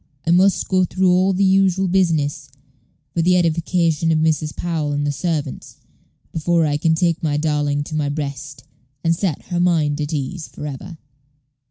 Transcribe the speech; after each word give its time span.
"I 0.25 0.31
must 0.31 0.67
go 0.67 0.83
through 0.83 1.11
all 1.11 1.31
the 1.31 1.43
usual 1.43 1.87
business, 1.87 2.49
for 3.13 3.21
the 3.21 3.37
edification 3.37 4.11
of 4.11 4.17
Mrs. 4.17 4.55
Powell 4.55 4.93
and 4.93 5.05
the 5.05 5.11
servants, 5.11 5.75
before 6.31 6.65
I 6.65 6.77
can 6.77 6.95
take 6.95 7.21
my 7.21 7.37
darling 7.37 7.83
to 7.83 7.95
my 7.95 8.09
breast, 8.09 8.63
and 9.03 9.15
set 9.15 9.43
her 9.49 9.59
mind 9.59 10.01
at 10.01 10.11
ease 10.11 10.47
for 10.47 10.65
ever." 10.65 10.97